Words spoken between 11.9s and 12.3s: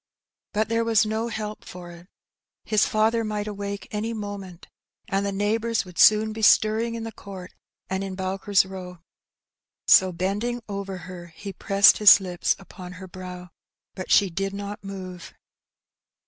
his